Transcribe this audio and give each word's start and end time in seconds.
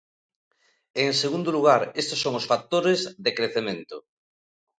E, 0.99 1.01
en 1.09 1.13
segundo 1.23 1.49
lugar, 1.57 1.81
estes 2.01 2.19
son 2.23 2.33
os 2.39 2.47
factores 2.51 2.99
de 3.23 3.31
crecemento. 3.37 3.97